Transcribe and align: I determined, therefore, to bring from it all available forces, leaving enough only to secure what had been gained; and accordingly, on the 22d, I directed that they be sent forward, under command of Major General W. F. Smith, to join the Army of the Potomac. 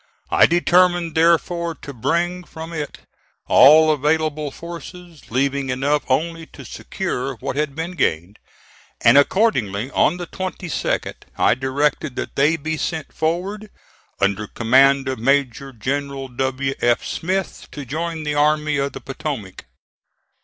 I 0.31 0.47
determined, 0.47 1.13
therefore, 1.13 1.75
to 1.75 1.93
bring 1.93 2.43
from 2.43 2.73
it 2.73 3.01
all 3.47 3.91
available 3.91 4.49
forces, 4.49 5.29
leaving 5.29 5.69
enough 5.69 6.01
only 6.09 6.47
to 6.47 6.65
secure 6.65 7.35
what 7.35 7.55
had 7.55 7.75
been 7.75 7.91
gained; 7.91 8.39
and 9.01 9.15
accordingly, 9.15 9.91
on 9.91 10.17
the 10.17 10.25
22d, 10.25 11.13
I 11.37 11.53
directed 11.53 12.15
that 12.15 12.35
they 12.35 12.57
be 12.57 12.77
sent 12.77 13.13
forward, 13.13 13.69
under 14.19 14.47
command 14.47 15.07
of 15.07 15.19
Major 15.19 15.71
General 15.71 16.29
W. 16.29 16.73
F. 16.81 17.05
Smith, 17.05 17.67
to 17.71 17.85
join 17.85 18.23
the 18.23 18.33
Army 18.33 18.77
of 18.77 18.93
the 18.93 19.01
Potomac. 19.01 19.65